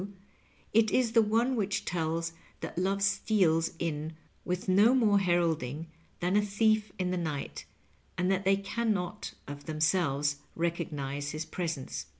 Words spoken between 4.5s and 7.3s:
no more heralding than a thief in the